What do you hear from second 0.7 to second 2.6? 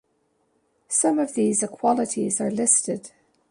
Some of these equalities are